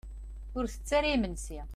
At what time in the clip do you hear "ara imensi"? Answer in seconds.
0.97-1.61